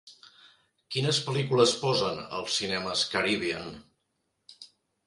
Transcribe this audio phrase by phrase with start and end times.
[0.95, 3.73] Quines pel·lícules posen als Cinemes Caribbean